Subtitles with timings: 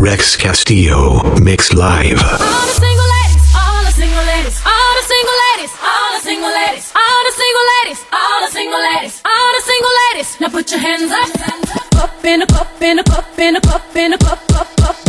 [0.00, 2.16] Rex Castillo mix live.
[2.22, 6.48] All the single ladies, all the single ladies, all the single ladies, all the single
[6.48, 10.40] ladies, all the single ladies, all the single ladies, all the single ladies.
[10.40, 13.94] Now put your hands up, up in a cup, in a cup, in a cup,
[13.94, 14.99] in a cup, up, up, up.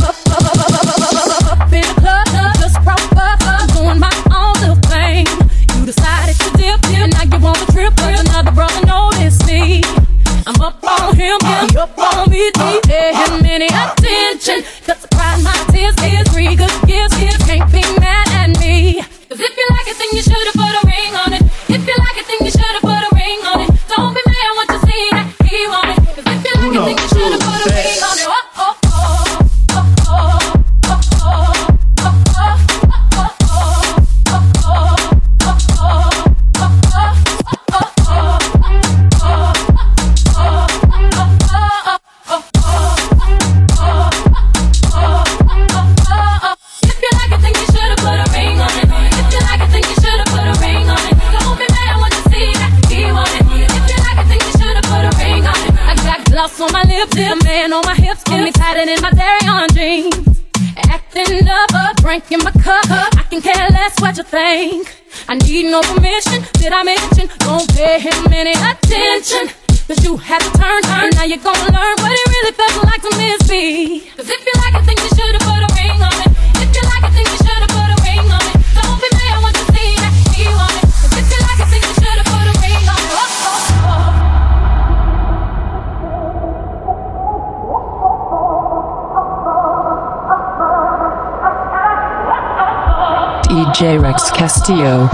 [93.73, 93.97] J.
[93.97, 95.07] Rex Castillo.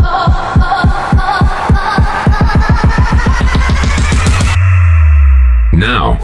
[5.73, 6.17] Now.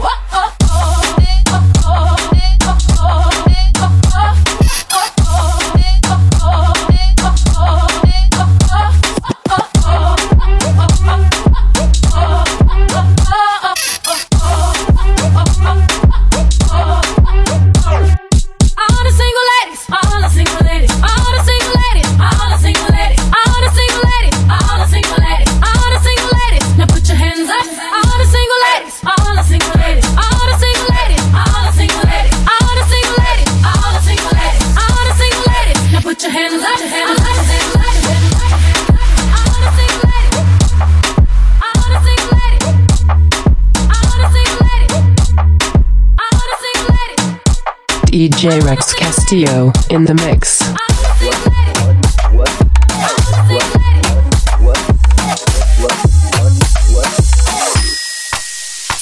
[48.44, 50.60] DJ Rex Castillo in the mix.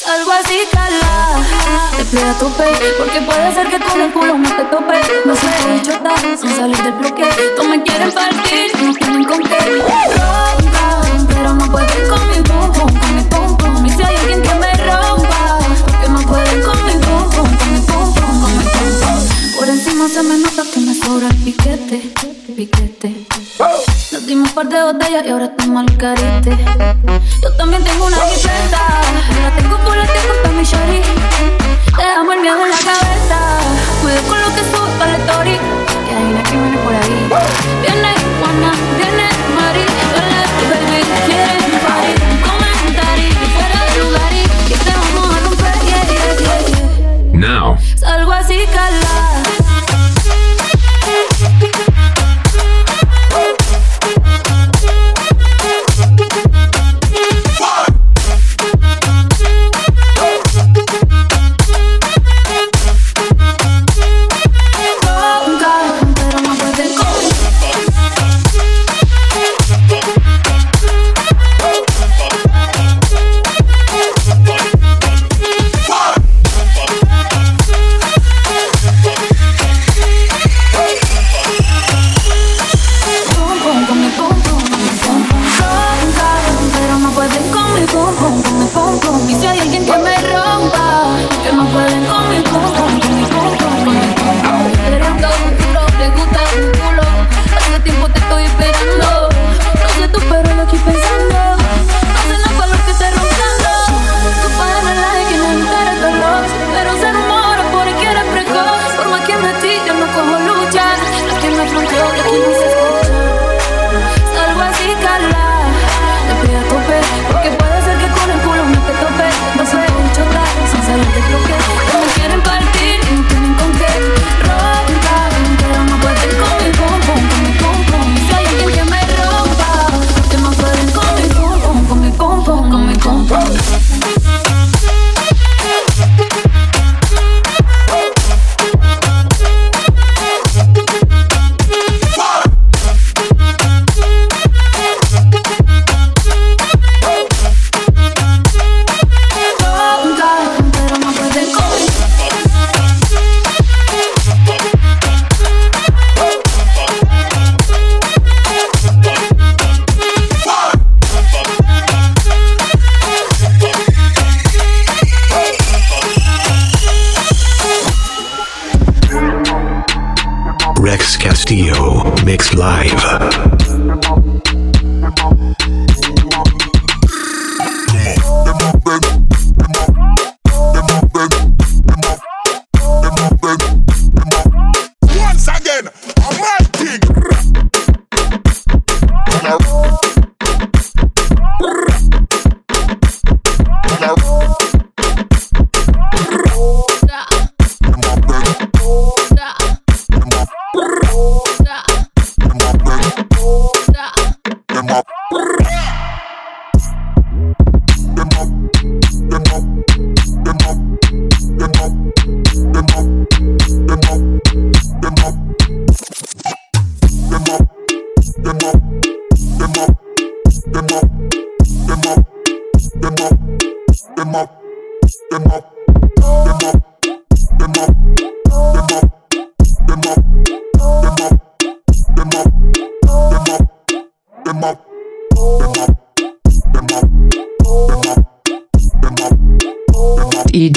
[0.06, 1.42] Algo así cala,
[1.97, 5.00] te pide a Porque puede ser que con el culo no te tope.
[5.25, 7.28] No se puede chotar sin salir del bloque.
[7.56, 9.82] Tú me quieren partir, no tienen con qué.
[11.34, 12.61] Pero no pueden conmigo
[20.02, 22.12] no se me nota que me sobra el piquete,
[22.56, 23.24] piquete.
[24.10, 26.58] Nos dimos un par de botellas y ahora tú malcarete.
[27.40, 28.80] Yo también tengo una bicicleta,
[29.42, 31.00] la tengo por la tengo para mi shari.
[31.96, 33.38] Te damos el miedo en la cabeza,
[34.02, 35.56] cuidado con lo que subes para el story.
[36.04, 37.28] Que hay una que viene por ahí.
[37.82, 39.84] Viene Juana, viene Mari,
[40.18, 42.12] hola tu baby, quieres mi party.
[42.50, 45.76] Comentario fuera de lugar y que te vamos a romper.
[47.34, 47.78] Now.
[47.96, 49.31] Salgo así calado.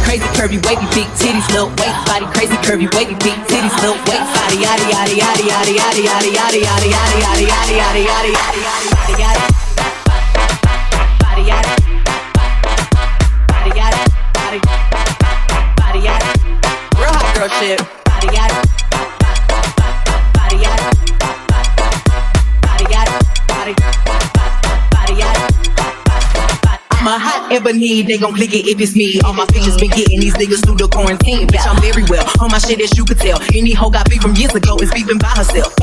[0.02, 2.02] crazy, curvy, wavy, big titties, little waist.
[2.10, 4.26] Body crazy, curvy, wavy, big titties, little waist.
[4.34, 8.89] Body yaddy yaddy yaddy yaddy yaddy yaddy yaddy yaddy yaddy yaddy yaddy yaddy
[17.60, 17.99] shit.
[27.52, 29.20] Ebony, they gon' click it if it's me.
[29.22, 31.48] All my pictures been getting these niggas through the quarantine.
[31.48, 32.26] Bitch, I'm very well.
[32.42, 33.42] On my shit, as you could tell.
[33.54, 35.74] Any hoe got beef from years ago is beefing by herself.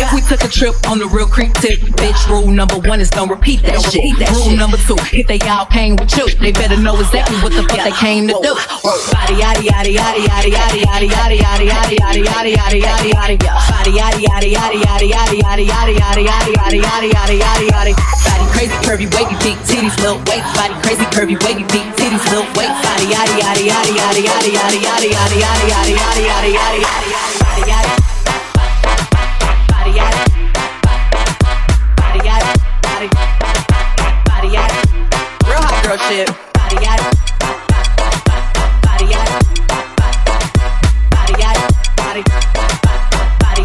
[0.00, 3.10] If we took a trip on the real creep tip, bitch, rule number one is
[3.10, 4.02] don't repeat that shit.
[4.32, 7.62] rule number two, if they all came with you, they better know exactly what the
[7.68, 8.56] fuck they came to do.
[9.12, 13.36] Body yaddy yaddy yaddy yaddy yaddy yaddy yaddy yaddy yaddy yaddy yaddy yaddy yaddy yaddy.
[13.68, 17.92] Body yaddy yaddy yaddy yaddy yaddy yaddy yaddy yaddy yaddy yaddy yaddy yaddy yaddy yaddy.
[18.24, 20.46] Body crazy, curvy, wavy, big titties, little waist.
[20.56, 22.46] Body crazy, curvy, wavy, big titties, little.
[22.54, 27.08] Body yaddy yaddy yaddy yaddy yaddy yaddy yaddy yaddy yaddy yaddy yaddy yaddy yaddy yaddy
[27.08, 27.42] yaddy.
[27.42, 27.62] Body
[29.90, 30.22] yaddy.
[32.22, 32.50] Yaddy.
[34.52, 34.78] Yaddy.
[36.08, 36.28] Shit.
[36.54, 37.04] Body yaddy.
[38.80, 39.04] Body.
[42.00, 42.22] Body.
[42.22, 42.22] Body.
[43.40, 43.62] Body.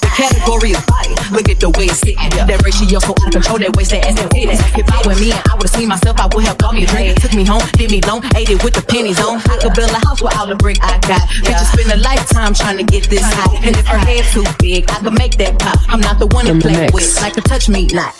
[0.00, 1.14] The category is body.
[1.32, 2.16] Look at the way it's sitting.
[2.16, 3.58] That ratio so of control.
[3.58, 4.30] That waist, that ass, that.
[4.78, 7.20] If I were me I would've seen myself, I would have bought me a drink.
[7.20, 9.40] Took me home, did me long, ate it with the pennies on.
[9.48, 11.22] I could build a house with all the brick I got.
[11.40, 13.56] Bitches spend a lifetime trying to get this high.
[13.64, 15.78] And if her head too big, I could make that pop.
[15.88, 16.92] I'm not the one to play mix.
[16.92, 17.22] with.
[17.22, 18.14] Like to touch me, not.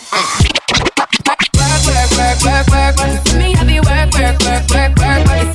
[1.85, 3.13] work, work, work, work, work.
[3.13, 5.54] You see me happy work, work, work, work, work, work.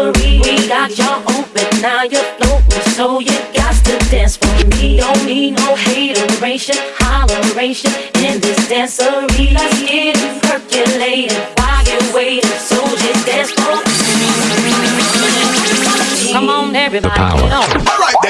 [0.00, 0.40] Dancery.
[0.42, 4.98] We got y'all open, now you're floating, so you got to dance for me.
[4.98, 7.92] Don't need no hateration, holleration
[8.22, 9.52] in this dancery.
[9.52, 14.30] Let's get it percolating while you're waiting, so just dance for me.
[16.32, 17.40] Come on, everybody, power.
[17.40, 18.29] get on.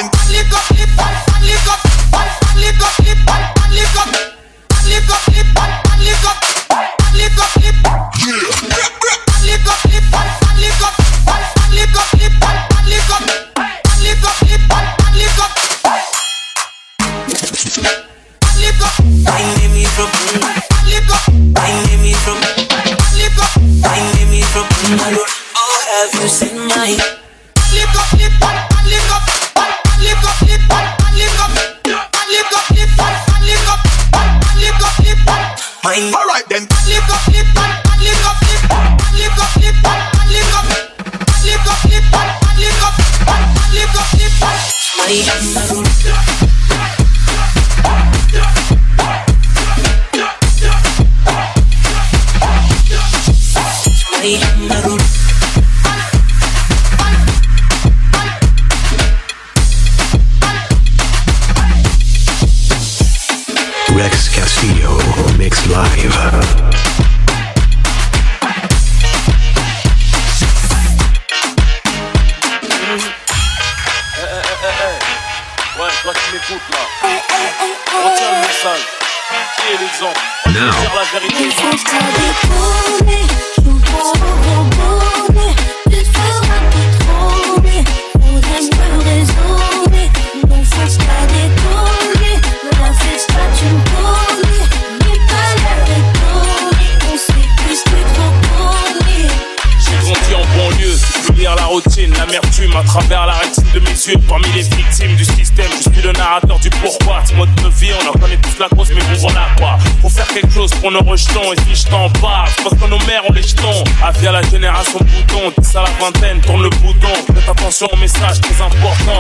[110.81, 113.85] Pour nos rejetons, et si je t'en parle, parce que nos mères ont les jetons.
[114.03, 117.09] Avis à la génération bouton, 10 à la vingtaine, tourne le bouton.
[117.35, 118.63] Faites attention aux messages très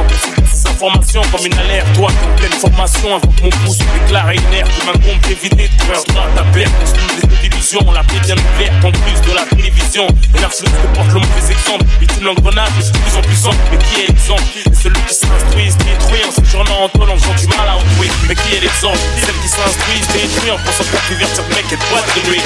[0.05, 1.87] considère ces informations comme une alerte.
[1.95, 6.45] Toi pleine formation, invoque mon pouce, déclaré inerte, qui m'incombe d'éviter de droit à ta
[6.45, 6.73] perte.
[7.21, 10.07] Des illusions, la paix bien ouverte, en plus de la télévision.
[10.09, 13.57] Et que porte le mauvais exemple, victime l'engrenage, de plus en plus.
[13.71, 14.43] Mais qui est l'exemple?
[14.71, 15.15] Et celui qui
[16.81, 18.11] en en faisant du mal à autrui.
[18.29, 18.99] Mais qui est l'exemple?
[19.17, 22.43] Celle qui s'instruit, se détruit en pensant faire divertir mec et boîte de nuit.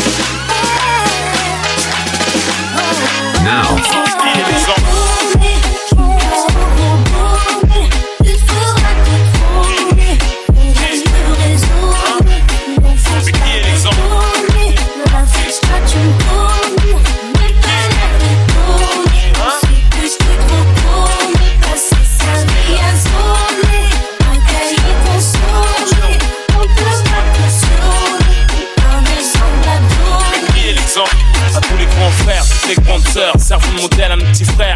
[33.75, 34.74] montait à un petit frère.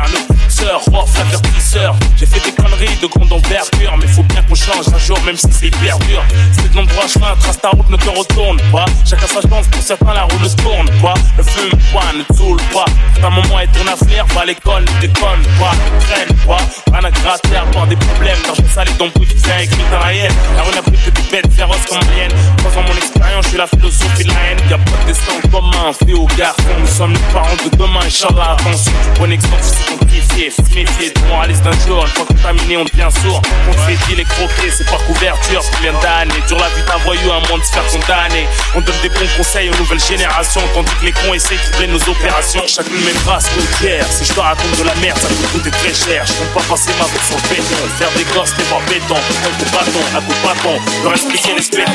[4.69, 6.23] Change un jour, même si c'est hyper dur.
[6.53, 8.85] C'est de l'endroit chemin, trace ta route, ne te retourne pas.
[9.05, 11.15] Chacun sa chance, pour certains la roue ne se tourne pas.
[11.39, 12.85] Ne fume pas, ne saoule pas.
[13.21, 16.59] Ta maman est ton affaire, va à l'école, ne déconne pas, ne traîne pas.
[16.93, 20.15] Rien à gratter, part des problèmes, d'argent sale et d'embrouille qui vient écrit dans la
[20.15, 20.33] haine.
[20.57, 22.33] La rue n'a plus que des bêtes féroces comme mienne.
[22.59, 24.59] Croisant mon expérience, je suis la philosophie de la haine.
[24.71, 26.63] Y'a pas de destin commun, fait au garçon.
[26.81, 28.57] Nous sommes les parents de demain, Inch'Allah.
[28.59, 30.51] Attention, bon exemple, c'est sanctifié.
[30.51, 31.15] Faut se méfier
[31.47, 32.05] l'aise d'un jour.
[32.05, 33.43] Une fois contaminé, on devient sourd.
[33.69, 34.25] On te fait les
[34.71, 36.43] c'est par couverture, combien d'années.
[36.47, 38.47] Dure la vie d'un voyou, un monde de se faire condamner.
[38.75, 41.89] On donne des bons conseils aux nouvelles générations, tandis que les cons essayent de troubler
[41.89, 42.63] nos opérations.
[42.67, 44.07] Chacune de mes phrases côtières.
[44.11, 46.25] Si je te raconte de la merde, ça peut coûter très cher.
[46.27, 47.59] Je compte pas passer ma vie sur le.
[47.99, 49.17] Faire des gosses, les voir béton.
[49.17, 50.81] Un coup bâton, un coup bâton.
[51.03, 51.93] Leur expliquer les spétons.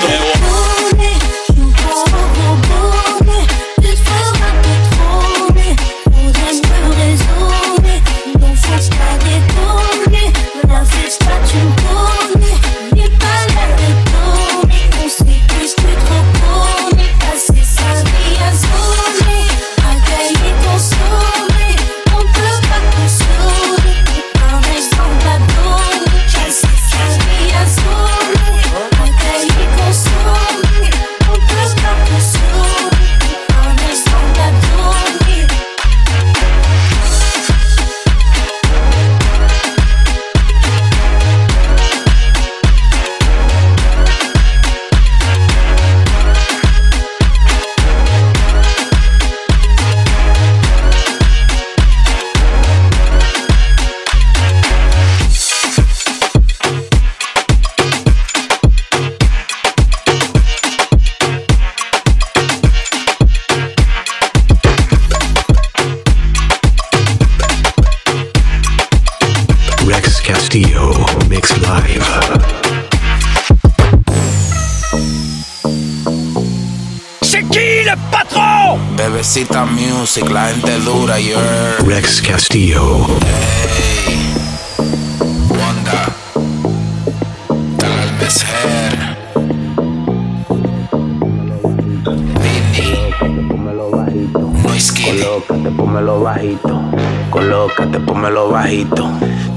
[81.86, 83.43] Rex Castillo.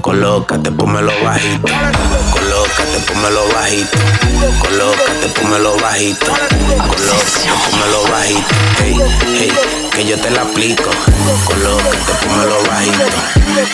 [0.00, 1.72] Colócate, pómelo bajito.
[2.32, 3.98] Colócate, pómelo bajito.
[4.58, 6.26] Colócate, pómelo bajito.
[6.26, 8.54] Colócate, pómelo bajito.
[8.78, 8.96] Hey,
[9.38, 9.52] hey,
[9.92, 10.90] que yo te la aplico.
[11.44, 13.04] Colócate, pómelo bajito.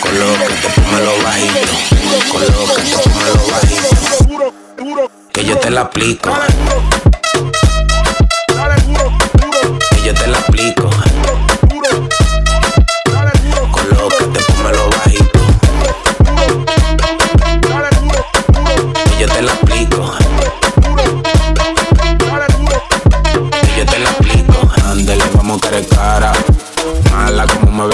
[0.01, 1.75] Colócate, pómelo bajito.
[2.31, 3.89] Colócate, pómelo bajito.
[5.33, 6.29] Que yo te la aplico.
[9.89, 10.72] Que yo te la aplico.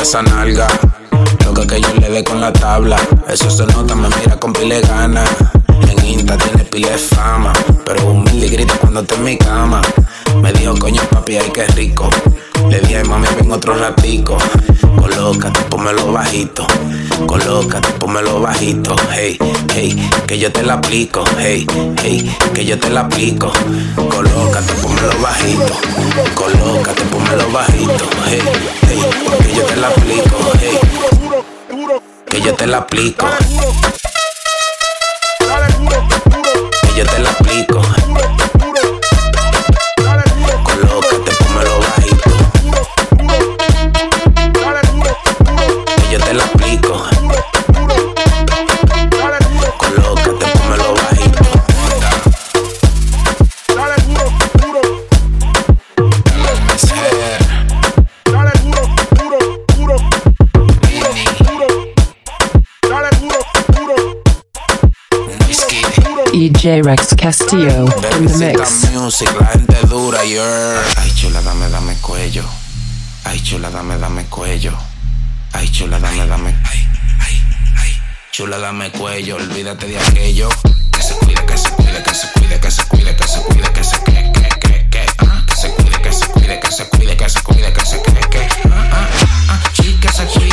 [0.09, 0.67] Esa nalga.
[1.67, 2.97] Que yo le dé con la tabla.
[3.27, 5.23] Eso se nota, me mira con pile gana.
[5.87, 7.53] En Esta tiene pila de fama,
[7.85, 9.81] pero humilde y grita cuando está en mi cama.
[10.41, 12.09] Me dijo, coño papi, ay qué rico.
[12.69, 14.39] Le dije, mami, ven otro ratico.
[15.09, 16.67] Colócate, pónmelo bajito.
[17.25, 18.95] Colócate, pónmelo bajito.
[19.11, 19.39] Hey,
[19.73, 21.23] hey, que yo te la aplico.
[21.39, 21.65] Hey,
[22.03, 23.51] hey, que yo te la aplico.
[23.95, 25.73] Colócate, pónmelo bajito.
[26.35, 28.05] Colócate, pónmelo bajito.
[28.27, 28.41] Hey,
[28.87, 29.01] hey,
[29.41, 30.37] que yo te la aplico.
[30.59, 30.79] Hey,
[32.27, 33.25] que yo te la aplico.
[36.83, 37.98] Que yo te la aplico.
[66.39, 68.89] EJ Rex Castillo in the mix.
[68.93, 70.81] Music, la gente dura, yeah.
[70.95, 72.45] Ay, chula, dame, dame cuello.
[73.25, 74.71] Ay, chula, dame, dame cuello.
[75.51, 76.55] Ay, chula, dame, dame.
[78.31, 80.47] Chula, dame cuello, olvídate de aquello.
[80.93, 83.73] Que se cuide, que se cuide, que se cuide, que se cuide, que se cuide,
[83.73, 85.43] que se que, que, que, que, ah.
[85.45, 88.29] Que se cuide, que se cuide, que se cuide, que se cuide, que se que,
[88.29, 89.07] que, ah, ah,
[89.49, 89.61] ah.
[89.73, 90.48] Sí, que se cuide.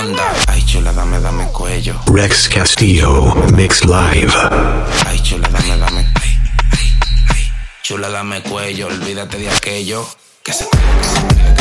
[0.00, 0.32] Wanda.
[0.48, 2.00] Ay, chula, dame, dame cuello.
[2.06, 4.32] Rex Castillo Mix Live.
[5.06, 6.06] Ay, chula, dame, dame.
[7.82, 8.86] Chula, dame cuello.
[8.86, 10.08] Olvídate de aquello.
[10.42, 11.59] Que se que se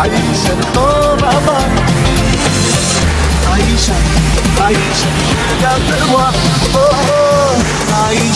[0.00, 1.60] 爱一生都忘
[3.50, 3.76] 爱一
[4.58, 5.02] 爱一生
[5.62, 6.14] 要的么
[6.72, 6.76] 哦
[7.92, 8.32] 爱一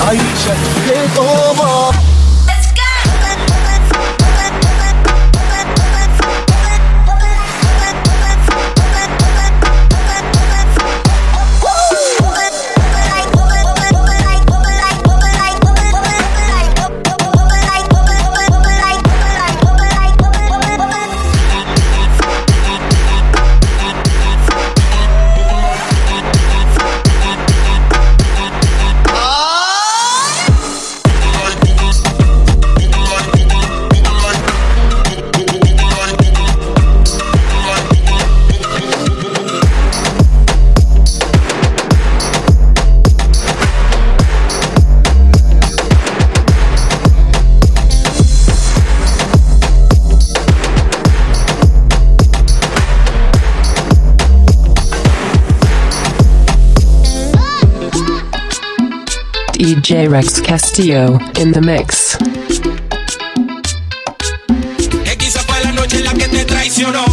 [0.00, 1.16] 爱一生也不
[60.08, 62.16] Rex Castillo in the mix.
[65.04, 67.07] Que quizá fue la noche en la que te traicionó.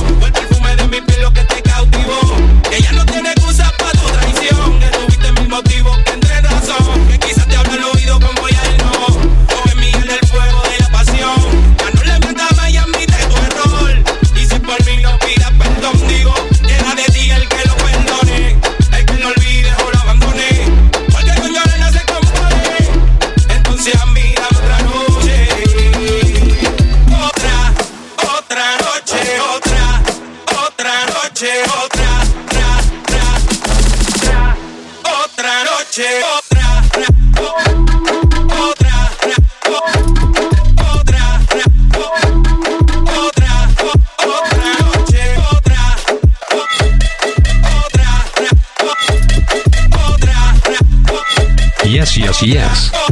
[51.95, 53.04] yes, yes, yes.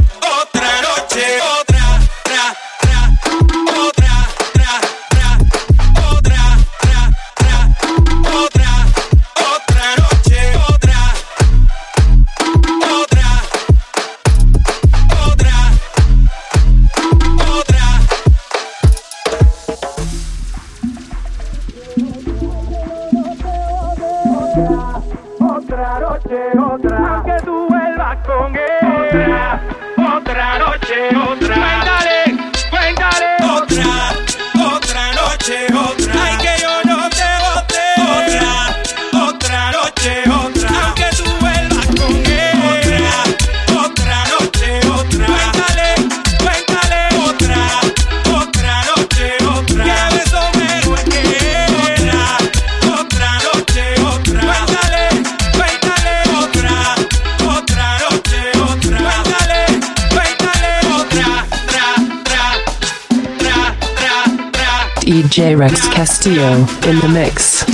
[65.34, 67.73] DJ Rex Castillo in the mix.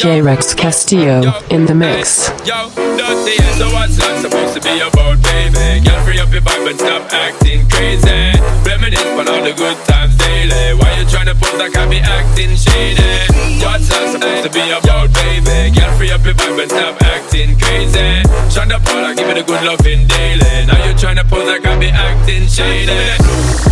[0.00, 2.32] DJ Rex Castillo in the mix.
[2.48, 5.84] Yo, dirty, yeah, so what's that supposed to be about, baby?
[5.84, 8.32] Girl, free up your vibe and stop acting crazy.
[8.64, 10.72] Reminisce on all the good times daily.
[10.80, 13.28] Why you tryna pose like I be acting shady?
[13.60, 15.68] What's that supposed to be about, baby?
[15.76, 18.24] Girl, free up your vibe and stop acting crazy.
[18.48, 20.64] Shonda Paula, give me the good loving daily.
[20.64, 22.96] Now you tryna pose like I be acting shady.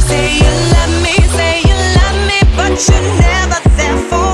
[0.04, 4.27] Say you love me, say you love me, but you're never there for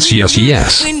[0.00, 0.99] Yes, yes, yes.